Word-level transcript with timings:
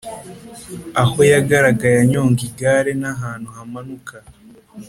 aho 1.01 1.19
yagaragaye 1.31 1.95
anyonga 2.03 2.41
igare 2.49 2.91
n’ahantu 3.01 3.47
hamanuka 3.57 4.15